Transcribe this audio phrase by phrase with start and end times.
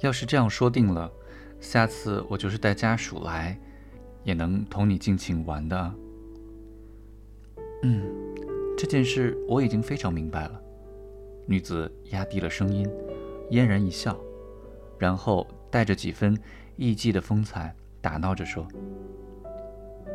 [0.00, 1.10] 要是这样说定了，
[1.60, 3.58] 下次我就是带家属来，
[4.22, 5.94] 也能同你尽情玩的。
[7.82, 8.02] 嗯，
[8.76, 10.60] 这件事我已经非常明白了。
[11.46, 12.88] 女子压低了声音，
[13.50, 14.16] 嫣然一笑，
[14.98, 16.38] 然后带着几分
[16.76, 18.66] 艺妓的风采，打闹着说：“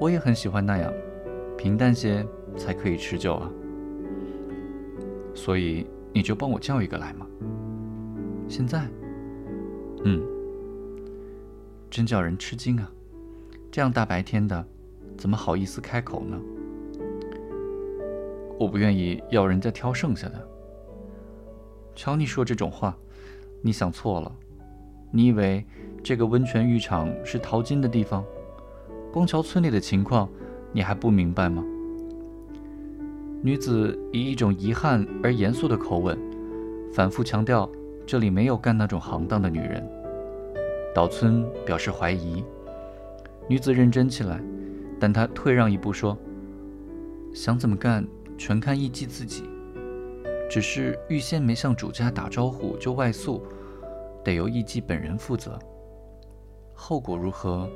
[0.00, 0.92] 我也很喜欢那样，
[1.56, 2.26] 平淡些
[2.56, 3.50] 才可以持久啊。
[5.34, 7.26] 所以你就帮我叫一个来嘛。
[8.48, 8.84] 现在。”
[10.04, 10.22] 嗯，
[11.90, 12.90] 真叫人吃惊啊！
[13.70, 14.64] 这样大白天的，
[15.16, 16.40] 怎么好意思开口呢？
[18.58, 20.48] 我不愿意要人家挑剩下的。
[21.94, 22.96] 瞧你说这种话，
[23.60, 24.32] 你想错了。
[25.10, 25.64] 你以为
[26.02, 28.24] 这个温泉浴场是淘金的地方？
[29.12, 30.28] 光瞧村里的情况，
[30.72, 31.64] 你还不明白吗？
[33.42, 36.18] 女子以一种遗憾而严肃的口吻，
[36.92, 37.68] 反复强调。
[38.08, 39.86] 这里没有干那种行当的女人。
[40.94, 42.42] 岛村表示怀疑，
[43.46, 44.40] 女子认真起来，
[44.98, 46.16] 但她退让一步说
[47.34, 49.42] ：“想怎么干，全看艺妓自己。
[50.48, 53.46] 只是预先没向主家打招呼就外宿，
[54.24, 55.58] 得由艺妓本人负责。
[56.72, 57.68] 后果如何，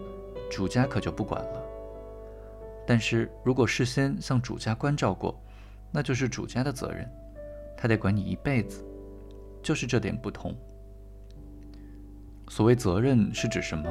[0.50, 1.62] 主家可就不管了。
[2.86, 5.38] 但是如果事先向主家关照过，
[5.90, 7.06] 那就是主家的责任，
[7.76, 8.82] 他得管你一辈子。”
[9.62, 10.54] 就是这点不同。
[12.48, 13.88] 所谓责任是指什么？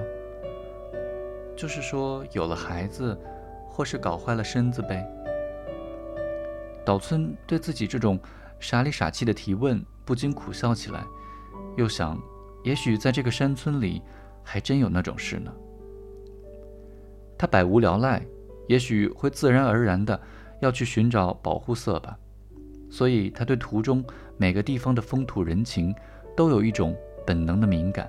[1.56, 3.18] 就是说有了孩子，
[3.68, 5.08] 或是搞坏了身子呗。
[6.84, 8.20] 岛村对自己这种
[8.60, 11.06] 傻里傻气的提问不禁苦笑起来，
[11.78, 12.20] 又想，
[12.64, 14.02] 也许在这个山村里，
[14.44, 15.54] 还真有那种事呢。
[17.38, 18.24] 他百无聊赖，
[18.68, 20.20] 也许会自然而然的
[20.60, 22.18] 要去寻找保护色吧。
[22.92, 24.04] 所以他对途中
[24.38, 25.96] 每个地方的风土人情
[26.36, 28.08] 都有一种本能的敏感。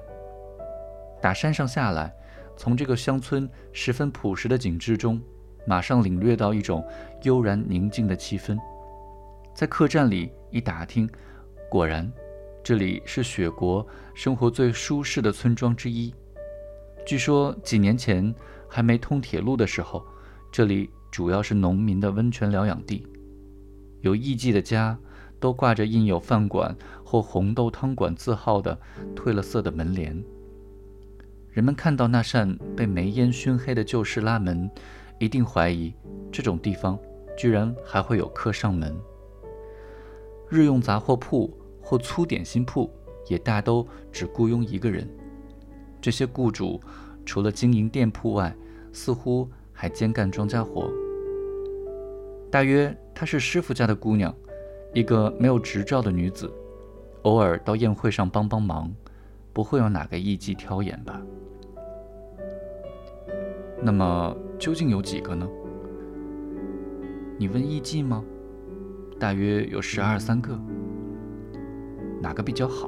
[1.22, 2.12] 打山上下来，
[2.56, 5.22] 从这个乡村十分朴实的景致中，
[5.64, 6.84] 马上领略到一种
[7.22, 8.58] 悠然宁静的气氛。
[9.54, 11.08] 在客栈里一打听，
[11.70, 12.12] 果然，
[12.64, 16.12] 这里是雪国生活最舒适的村庄之一。
[17.06, 18.34] 据说几年前
[18.68, 20.04] 还没通铁路的时候，
[20.50, 23.06] 这里主要是农民的温泉疗养地。
[24.02, 24.96] 有艺妓的家，
[25.40, 28.78] 都挂着印有饭馆或红豆汤馆字号的
[29.16, 30.22] 褪了色的门帘。
[31.50, 34.70] 人们看到那扇被煤烟熏黑的旧式拉门，
[35.18, 35.92] 一定怀疑
[36.30, 36.98] 这种地方
[37.36, 38.94] 居然还会有客上门。
[40.48, 42.90] 日用杂货铺或粗点心铺
[43.28, 45.08] 也大都只雇佣一个人。
[46.00, 46.80] 这些雇主
[47.24, 48.54] 除了经营店铺外，
[48.92, 50.90] 似乎还兼干庄稼活。
[52.52, 54.32] 大约她是师傅家的姑娘，
[54.92, 56.52] 一个没有执照的女子，
[57.22, 58.94] 偶尔到宴会上帮帮忙，
[59.54, 61.22] 不会有哪个艺妓挑眼吧？
[63.80, 65.48] 那么究竟有几个呢？
[67.38, 68.22] 你问艺妓吗？
[69.18, 70.52] 大约有十二三个。
[72.20, 72.86] 哪个比较好？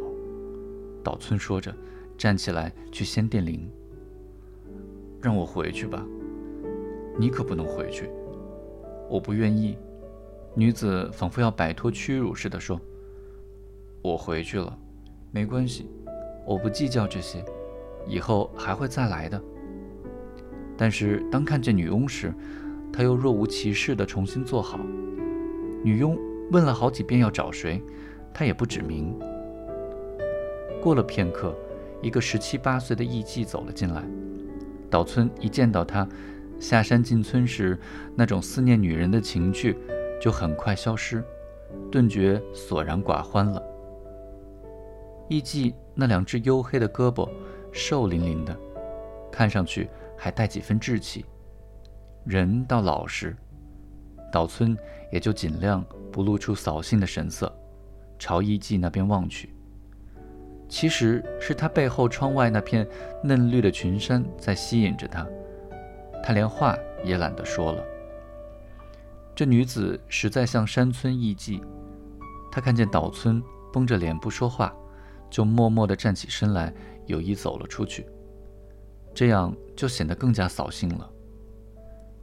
[1.03, 1.75] 岛村说着，
[2.19, 3.67] 站起来去掀电铃。
[5.23, 6.05] 让我回去吧，
[7.19, 8.11] 你可不能回去。
[9.09, 9.76] 我不愿意，
[10.54, 12.81] 女子仿佛要摆脱屈辱似的说
[14.03, 14.76] ：“我回去了，
[15.31, 15.88] 没关系，
[16.47, 17.44] 我不计较这些，
[18.06, 19.41] 以后还会再来的。”
[20.76, 22.34] 但是当看见女佣时，
[22.92, 24.81] 她又若无其事地重新坐好。
[25.82, 26.19] 女佣
[26.50, 27.81] 问了好几遍要找谁，
[28.32, 29.16] 她也不指明。
[30.82, 31.54] 过了片刻，
[32.03, 34.03] 一个十七八岁的艺妓走了进来，
[34.91, 36.09] 岛村一见到她。
[36.65, 37.79] 下山进村时，
[38.17, 39.77] 那种思念女人的情绪
[40.19, 41.23] 就很快消失，
[41.93, 43.63] 顿觉索然寡欢了。
[45.28, 47.28] 艺妓那两只黝黑的胳膊，
[47.71, 48.57] 瘦淋淋的，
[49.31, 51.27] 看上去还带几分稚气，
[52.25, 53.37] 人倒老实。
[54.33, 54.75] 岛村
[55.13, 57.55] 也就尽量不露出扫兴的神色，
[58.19, 59.55] 朝艺妓那边望去。
[60.67, 62.89] 其实是他背后窗外那片
[63.22, 65.28] 嫩绿的群山在吸引着他。
[66.26, 66.74] 他连话
[67.04, 67.84] 也懒得说了。
[69.34, 71.60] 这女子实在像山村艺妓。
[72.50, 74.74] 他看见岛村绷着脸不说话，
[75.28, 76.72] 就默默地站起身来，
[77.04, 78.06] 有意走了出去。
[79.12, 81.10] 这样就显得更加扫兴了。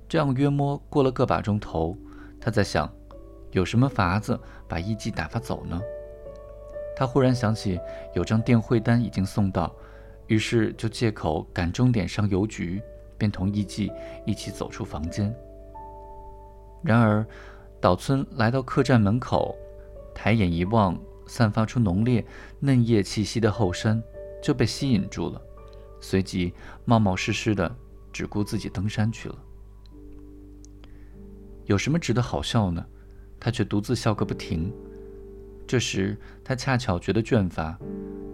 [0.10, 1.96] 这样约摸过了个把钟头，
[2.40, 2.92] 他在想，
[3.52, 5.80] 有什么法子把艺妓打发走呢？
[6.96, 7.80] 他忽然想起
[8.16, 9.72] 有张电汇单已经送到，
[10.26, 12.82] 于是就借口赶钟点上邮局。
[13.22, 13.94] 便同艺妓
[14.26, 15.32] 一起走出房间。
[16.82, 17.24] 然而，
[17.80, 19.56] 岛村来到客栈门口，
[20.16, 20.98] 抬眼一望，
[21.28, 22.26] 散发出浓烈
[22.60, 24.02] 嫩叶气息的后山，
[24.42, 25.40] 就被吸引住了，
[26.00, 26.52] 随即
[26.84, 27.72] 冒冒失失的
[28.12, 29.36] 只顾自己登山去了。
[31.66, 32.84] 有什么值得好笑呢？
[33.40, 34.74] 他却独自笑个不停。
[35.68, 37.78] 这时他恰巧觉得倦乏，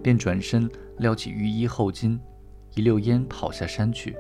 [0.01, 2.18] 便转身撩起雨衣后襟，
[2.75, 4.16] 一溜烟跑下山去。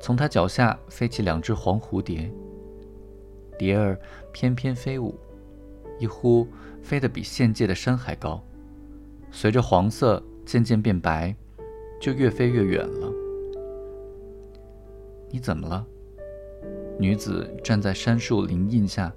[0.00, 2.28] 从他脚下飞起两只黄蝴蝶，
[3.58, 4.00] 蝶儿
[4.32, 5.14] 翩翩飞舞，
[5.98, 6.48] 一忽
[6.82, 8.42] 飞得比县界的山还高，
[9.30, 11.36] 随着黄色渐渐变白，
[12.00, 13.12] 就越飞越远了。
[15.28, 15.86] 你怎么了？
[16.98, 19.12] 女子站在杉树林荫下，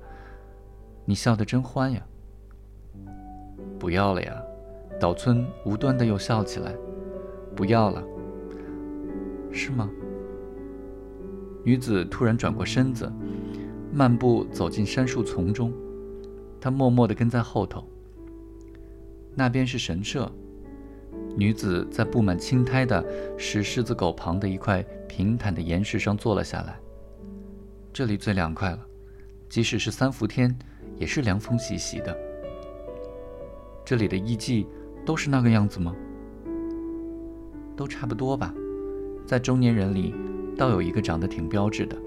[1.06, 2.06] 你笑得真欢呀！
[3.80, 4.44] 不要了呀！
[5.00, 6.74] 岛村无端的又笑起来，
[7.56, 8.04] 不要了，
[9.52, 9.90] 是吗？
[11.64, 13.12] 女子突然转过身子，
[13.92, 15.74] 漫步走进杉树丛中。
[16.60, 17.88] 她默默地跟在后头。
[19.36, 20.32] 那边是神社。
[21.36, 23.04] 女子在布满青苔的
[23.38, 26.78] 石狮子狗旁的一块平坦的岩石上坐了下来。
[27.92, 28.80] 这里最凉快了，
[29.50, 30.56] 即使是三伏天，
[30.98, 32.16] 也是凉风习习的。
[33.86, 34.66] 这里的艺妓
[35.06, 35.96] 都是那个样子吗？
[37.76, 38.54] 都差不多吧，
[39.26, 40.14] 在中年人里。
[40.58, 41.98] 倒有一个长得挺标致的。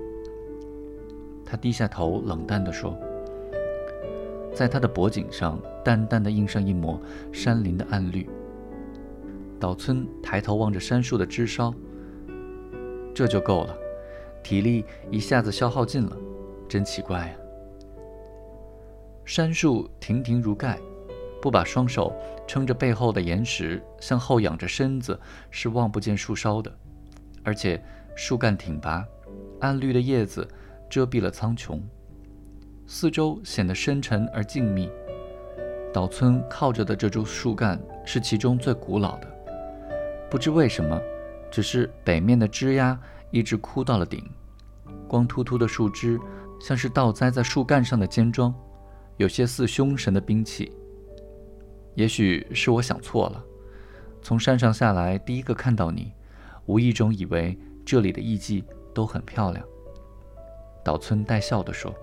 [1.44, 2.98] 他低下头，冷淡地说
[4.52, 7.00] ：“在他的脖颈上淡淡的印上一抹
[7.32, 8.28] 山林的暗绿。”
[9.60, 11.72] 岛村抬头望着杉树的枝梢，
[13.14, 13.76] 这就够了，
[14.42, 16.16] 体力一下子消耗尽了，
[16.68, 17.36] 真奇怪呀。
[19.24, 20.78] 杉树亭亭如盖，
[21.40, 22.12] 不把双手
[22.46, 25.18] 撑着背后的岩石，向后仰着身子，
[25.50, 26.72] 是望不见树梢的，
[27.44, 27.80] 而且。
[28.16, 29.06] 树干挺拔，
[29.60, 30.48] 暗绿的叶子
[30.88, 31.78] 遮蔽了苍穹，
[32.86, 34.90] 四周显得深沉而静谧。
[35.92, 39.28] 岛村靠着的这株树干是其中最古老的，
[40.30, 40.98] 不知为什么，
[41.50, 42.98] 只是北面的枝丫
[43.30, 44.24] 一直枯到了顶，
[45.06, 46.18] 光秃秃的树枝
[46.58, 48.54] 像是倒栽在树干上的尖桩，
[49.18, 50.72] 有些似凶神的兵器。
[51.94, 53.44] 也许是我想错了，
[54.22, 56.12] 从山上下来第一个看到你，
[56.64, 57.58] 无意中以为。
[57.86, 59.64] 这里的艺妓都很漂亮。
[60.84, 61.94] 岛村带笑地说：“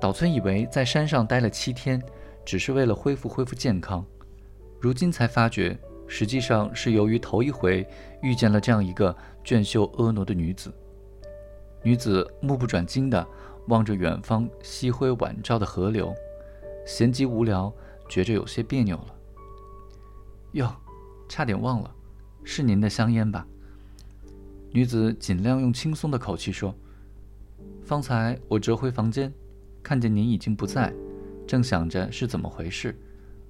[0.00, 2.00] 岛村以为在山上待了七天，
[2.46, 4.06] 只是为了恢复恢复健康，
[4.80, 5.76] 如今才发觉，
[6.06, 7.84] 实际上是由于头一回
[8.22, 10.72] 遇见了这样一个娟秀婀娜的女子。”
[11.82, 13.26] 女子目不转睛地
[13.68, 16.14] 望着远方夕辉晚照的河流，
[16.86, 17.72] 闲极无聊，
[18.08, 19.14] 觉着有些别扭了。
[20.52, 20.72] 哟，
[21.28, 21.94] 差点忘了，
[22.42, 23.46] 是您的香烟吧？
[24.70, 26.74] 女子尽量用轻松的口气说
[27.82, 29.32] ：“方才我折回房间，
[29.82, 30.92] 看见您已经不在，
[31.46, 32.94] 正想着是怎么回事，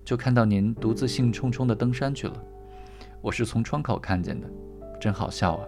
[0.04, 2.44] 就看到您独自兴冲冲地登山去了。
[3.20, 4.48] 我是从窗口看见的，
[5.00, 5.66] 真好笑啊！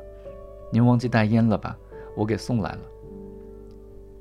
[0.73, 1.77] 您忘记带烟了吧？
[2.17, 2.81] 我给送来了。”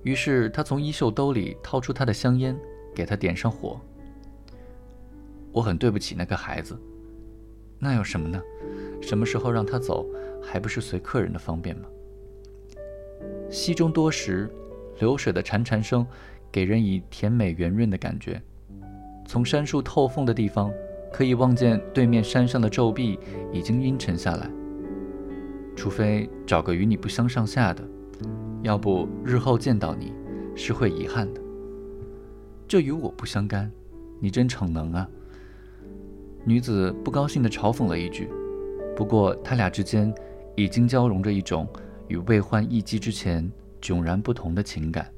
[0.01, 2.57] 于是他从衣袖兜里掏出他的香烟，
[2.95, 3.79] 给他点上火。
[5.51, 6.75] 我很对不起那个孩子，
[7.77, 8.41] 那有什么呢？
[9.01, 10.05] 什么时候让他走？
[10.41, 11.87] 还不是随客人的方便吗？
[13.49, 14.49] 溪中多时，
[14.99, 16.05] 流水的潺潺声，
[16.51, 18.41] 给人以甜美圆润的感觉。
[19.25, 20.71] 从杉树透缝的地方，
[21.11, 23.19] 可以望见对面山上的皱壁
[23.51, 24.49] 已经阴沉下来。
[25.75, 27.83] 除非找个与你不相上下的，
[28.63, 30.13] 要不日后见到你，
[30.55, 31.41] 是会遗憾的。
[32.67, 33.71] 这与我不相干，
[34.19, 35.07] 你真逞能啊！
[36.45, 38.29] 女子不高兴地嘲讽了一句。
[38.99, 40.13] 不过他俩之间。
[40.59, 41.65] 已经交融着一种
[42.09, 43.49] 与未换一击之前
[43.81, 45.09] 迥然不同的情感。